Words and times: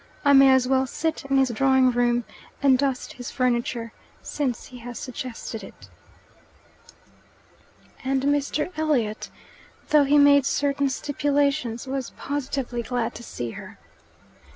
I 0.25 0.33
may 0.33 0.49
as 0.49 0.67
well 0.67 0.87
sit 0.87 1.25
in 1.25 1.37
his 1.37 1.49
drawing 1.49 1.91
room 1.91 2.23
and 2.63 2.75
dust 2.79 3.13
his 3.13 3.29
furniture, 3.29 3.93
since 4.23 4.65
he 4.65 4.79
has 4.79 4.97
suggested 4.97 5.63
it." 5.63 5.89
And 8.03 8.23
Mr. 8.23 8.71
Elliot, 8.75 9.29
though 9.89 10.05
he 10.05 10.17
made 10.17 10.47
certain 10.47 10.89
stipulations, 10.89 11.85
was 11.85 12.09
positively 12.17 12.81
glad 12.81 13.13
to 13.13 13.21
see 13.21 13.51
her. 13.51 13.77